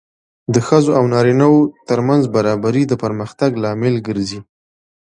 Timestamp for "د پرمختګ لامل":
2.87-3.95